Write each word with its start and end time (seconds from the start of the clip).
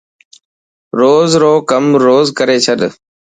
روز 0.99 1.31
رو 1.41 1.53
ڪم 1.69 1.85
روز 2.05 2.27
ڪري 2.37 2.57
ڇڏ. 2.65 2.79